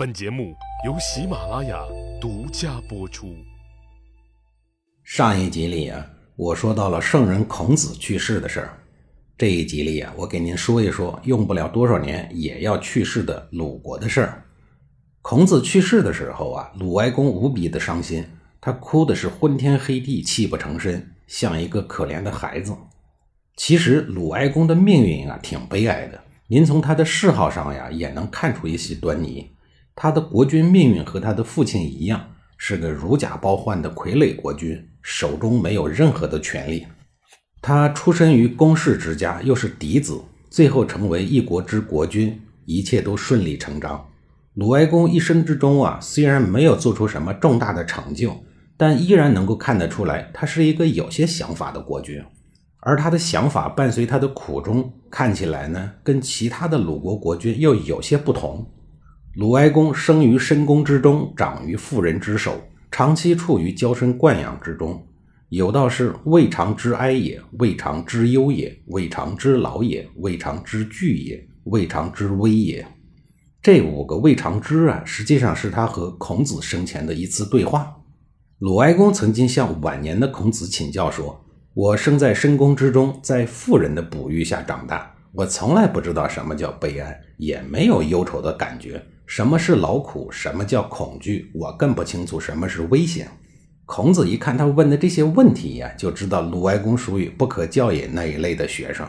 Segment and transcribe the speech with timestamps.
[0.00, 0.56] 本节目
[0.86, 1.78] 由喜马拉雅
[2.18, 3.36] 独家播出。
[5.04, 8.78] 上一集里啊，我说到了圣人孔子去世的事儿。
[9.36, 14.42] 这一集里啊，我给您说一说用不了多少年也要去世的鲁国的事儿。
[15.20, 18.24] 孔子去世的时候啊，鲁哀公无比的伤心，
[18.58, 22.74] 他哭的是昏天黑地，泣不成声，像一个可怜的孩子。
[23.54, 26.18] 其实鲁哀公的命运啊，挺悲哀的。
[26.46, 29.50] 您从他的谥号上呀，也能看出一些端倪。
[30.02, 32.18] 他的国君命运和他的父亲一样，
[32.56, 36.86] 是个如假包换的傀儡国君，手中没有任何的权利。
[37.60, 40.18] 他出身于公室之家，又是嫡子，
[40.48, 44.02] 最后成为一国之国君，一切都顺理成章。
[44.54, 48.34] 鲁哀公一生之中啊，虽然没有做出什么重大的成就，
[48.78, 52.24] 但依然能够看得出来，他是一个有些想法的国君。
[52.78, 58.66] 而他的想法伴随他的苦衷，看起来呢，跟其他的鲁国国君又有些不同。
[59.36, 65.06] 鲁哀公生于深宫之中，长于妇人之手，长期处于娇生惯养之中。
[65.50, 72.84] 有道是“未尝之哀也，未尝之忧也，未尝之劳也，未尝之惧也，未尝之危也”。
[73.62, 77.98] 这五个“未尝之”啊，实际上是他和孔子生前的一次对话。
[78.58, 81.44] 鲁哀公曾经向晚年的孔子请教说
[81.74, 89.00] ：“我生在深宫之中，在妇人的哺育下长大，我从来不知道什么叫悲哀，也没有忧愁的感觉。”
[89.30, 90.28] 什么是劳苦？
[90.32, 91.52] 什么叫恐惧？
[91.54, 93.28] 我更不清楚什么是危险。
[93.86, 99.06] 孔子一看他问的这些问题呀，就知道鲁哀公属于不可教也那一类的学生，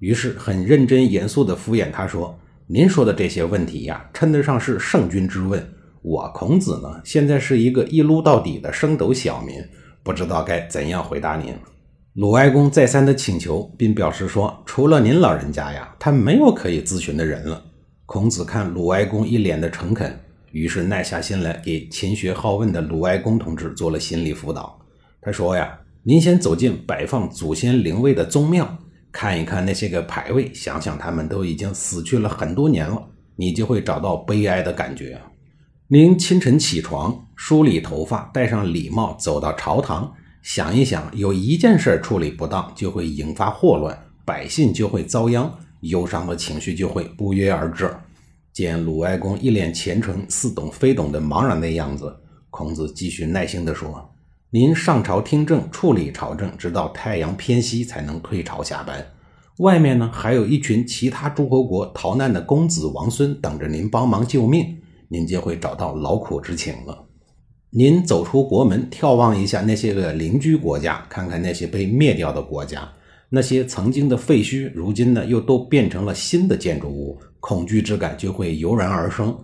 [0.00, 5.64] 于是很认真严肃地敷衍他说：“您说的这些问题呀，称得上是圣君之问。
[6.02, 9.54] 我孔子呢，现在是一个一撸到底的升斗小民，
[10.02, 11.54] 不知道该怎样回答您。”
[12.14, 17.66] 鲁哀公再三的请求，并表示说：“除了您老人家呀，他没有可以咨询的人了。”
[18.12, 20.18] 孔子看鲁哀公一脸的诚恳，
[20.50, 24.76] 于是耐下心来给勤学好问的鲁哀公同志做了心理辅导。
[25.22, 28.76] 他说呀：“您先走进摆放祖先灵位的宗庙，
[29.12, 33.00] 看一看那些个牌位，想想他们都已经死去了很多年了，
[33.36, 35.16] 你就会找到悲哀的感觉。
[35.86, 45.48] 您清晨起床，梳理头发，戴上礼帽，走到朝堂，想一想，有一件事处理不当，就会引发祸乱，百姓就会遭殃。”
[45.84, 47.90] 忧伤的情绪就会不约而至。
[48.52, 52.14] 见鲁哀公一脸虔诚、似懂非懂的茫然的样子，
[52.50, 54.10] 孔子继续耐心地说
[54.50, 59.06] ：“您上朝听政，处理朝政，直到太阳偏西才能退朝下班。
[59.58, 64.78] 外面呢，还有一群其他诸侯国逃难的公子王孙等着您帮忙救命，
[65.08, 67.06] 您就会找到劳苦之情了。
[67.70, 72.90] 您走出国门，眺望一下那些个邻居国家，看看那些被灭掉的国家。”
[73.32, 79.36] 那些曾经的废墟，如今呢又都变成了新的建筑物，恐惧之感就会油然而生。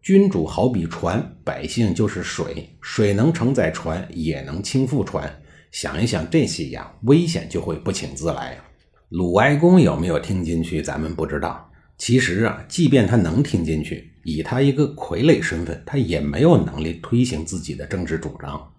[0.00, 5.30] 君主好比船，百姓就是水，水能承载船，也能倾覆船。
[5.70, 8.56] 想一想这些呀，危险就会不请自来。
[9.10, 11.70] 鲁哀公有没有听进去，咱们不知道。
[11.98, 18.72] 其实啊，即便他能听进去，以他一个傀儡身份，他也没有能力推行自己的政治主张。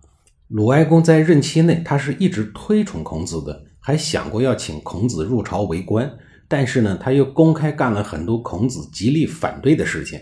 [0.48, 3.64] 鲁哀公在任期内，他是一直推崇孔子的。
[3.80, 6.12] 还想过要请孔子入朝为官，
[6.52, 10.20] 但是呢，他又公开干了很多孔子极力反对的事情，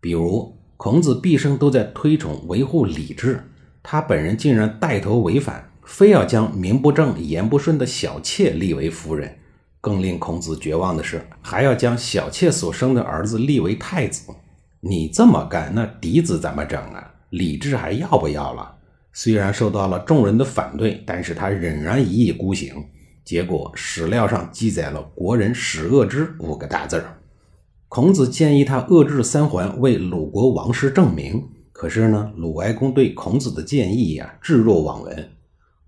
[0.00, 3.44] 比如孔子毕生都在推崇维护礼制，
[3.82, 9.36] 他本人竟然带头违反，非要将名不正言不顺的小妾立为夫人。
[9.78, 14.32] 更令孔子绝望的是，还要将小妾所生的儿子立为太子。
[14.80, 17.12] 你这么干，那嫡子怎么整啊？
[17.28, 18.76] 礼制还要不要了？
[19.12, 22.74] 虽然受到了众人的反对，但是他仍然一意孤行。
[23.28, 27.20] 结果史料上记载了“国人始恶之”五个大字儿。
[27.86, 31.46] 孔子建议他遏制三桓，为鲁国王室正名。
[31.70, 35.28] 可是呢，鲁哀公对孔子的建议呀置若罔闻。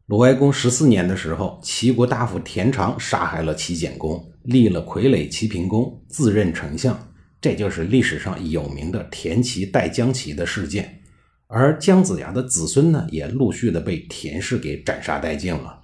[0.04, 6.94] 鲁哀公十四年的时候，齐国大夫田常杀害了齐简公，立了傀儡齐平公，自任丞相。
[7.40, 11.00] 这就是历史上有名的田齐代姜齐的事件。
[11.46, 15.79] 而姜子牙的子孙呢，也陆续的被田氏给斩杀殆尽了。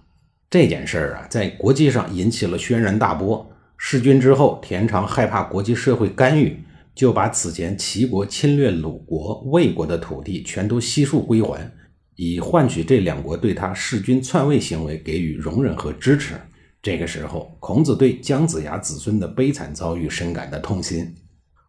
[0.49, 3.51] 这件事儿啊，在国际上引起了轩然大波。
[3.77, 6.59] 弑君之后，田常害怕国际社会干预，
[6.95, 11.71] 就把此前齐国侵略鲁国、魏国的土地全都悉数归还，
[12.15, 16.35] 以换取这两国对他弑君篡位行为给予容忍和支持。
[16.81, 21.13] 这个时候，孔子对姜子牙子孙的悲惨遭遇深感的痛心。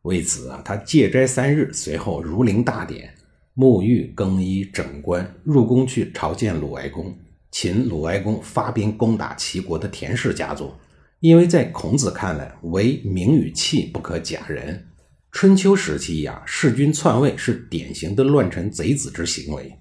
[0.04, 3.14] 为此啊，他戒斋三日，随后如临大典。
[3.56, 7.12] 沐浴、更衣、整冠，入宫去朝见鲁哀公，
[7.60, 10.72] 秦鲁哀公发兵攻打齐国的田氏家族。
[11.22, 14.86] 因为在孔子看来，唯名与器不可假人。
[15.32, 19.74] 春秋时期呀，弑君篡位是典型的乱臣贼子之行为。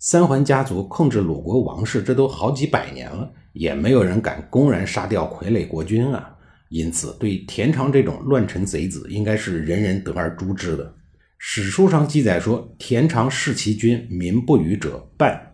[0.00, 6.34] 三桓家族控制鲁国王室，这都好几百年了，也没有人敢公然杀掉傀儡国君啊。
[6.68, 10.92] 因此，对田常这种乱臣贼子，应该是人人得而诛之的。
[11.38, 15.46] 史书上记载说，田常弑其君，民不与者半。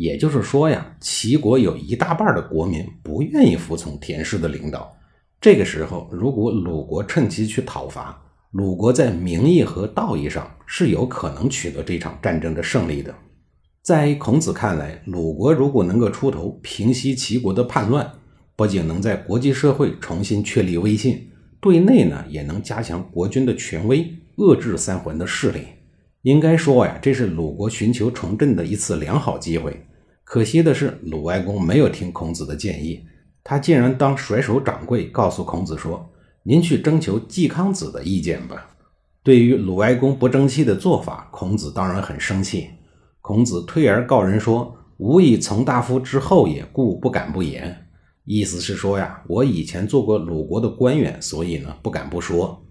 [0.00, 4.90] 也就是说呀，齐国有一大半的国民不愿意服从田氏的领导。
[5.38, 8.18] 这个时候，如果鲁国趁机去讨伐，
[8.52, 13.14] 鲁国在名义和道义上是有可能取得这场战争的胜利的。
[13.82, 18.10] 在孔子看来，鲁国如果能够出头平息齐国的叛乱，
[18.56, 21.28] 不仅能在国际社会重新确立威信，
[21.60, 25.60] 对内呢也能加强国君的权威，遏制三桓的势力。
[26.22, 29.78] 应该说呀，这是鲁国寻求重振的一次良好机会。
[30.30, 33.04] 可惜的是，鲁哀公没有听孔子的建议，
[33.42, 36.08] 他竟然当甩手掌柜，告诉孔子说
[36.46, 38.70] ：“您去征求季康子的意见吧。”
[39.24, 42.70] 对于鲁哀公不争气的做法，孔子当然很生气。
[43.20, 47.88] 孔子退而告人说：“吾以从大夫之后也，故不敢不言。”
[48.24, 52.64] 意思是说呀，我以前做过鲁国的官员，所以呢不敢不说。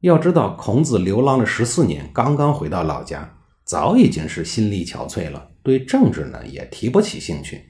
[0.00, 7.60] 要知道，孔子流浪了十四年，刚刚回到老家，早已经是心力憔悴了，对政治呢也提不起兴趣。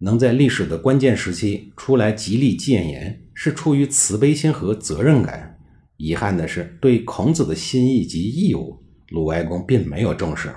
[0.00, 5.58] 能在历史的关键时期出来极力谏言，是出于慈悲心和责任感。
[5.96, 10.50] 遗憾的是，对孔子的心意及义务，鲁哀公并没有重视。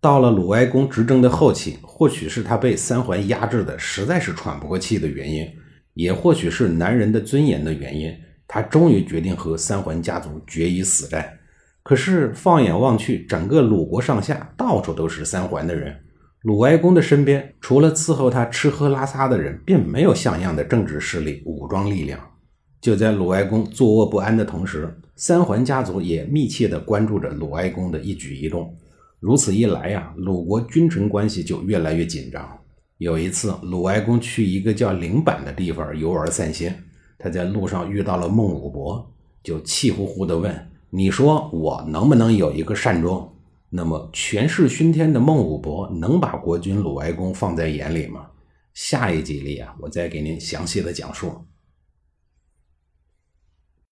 [0.00, 5.48] 到了鲁哀公执政的后期，或许是他被三桓压制的实在是喘不过气的原因，
[5.94, 8.12] 也或许是男人的尊严的原因，
[8.46, 11.38] 他终于决定和三桓家族决一死战。
[11.82, 15.96] 可是放眼望去，整个鲁国上下到处都是三桓的人，
[16.46, 22.20] 鲁哀公的身边除了伺候他吃喝拉撒的人，并没有像样的政治势力、武装力量。
[22.80, 28.72] 就在鲁哀公坐卧不安的同时，三桓家族也密切地关注着鲁哀公的一举一动。
[29.18, 32.48] 如此一来呀，鲁国君臣关系就越来越紧张。
[32.98, 36.72] 有一次，鲁哀公去一个叫陵坂的地方游玩散心，
[37.18, 39.04] 他在路上遇到了孟武伯，
[39.42, 40.54] 就气呼呼地问
[40.90, 43.28] ：“你说我能不能有一个善终？”
[43.70, 48.26] 那么权势熏天的孟武伯能把国君鲁哀公放在眼里吗？
[48.74, 51.32] 下一集里啊，我再给您详细的讲述。